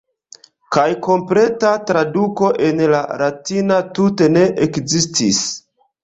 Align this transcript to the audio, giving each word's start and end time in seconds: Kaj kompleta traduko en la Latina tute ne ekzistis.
Kaj 0.75 0.85
kompleta 1.07 1.73
traduko 1.91 2.49
en 2.67 2.81
la 2.93 3.01
Latina 3.19 3.77
tute 3.99 4.31
ne 4.39 4.47
ekzistis. 4.69 5.43